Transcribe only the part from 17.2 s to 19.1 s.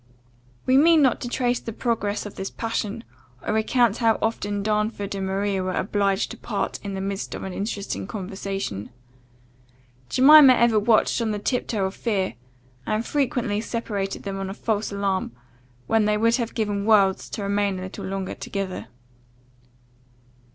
to remain a little longer together.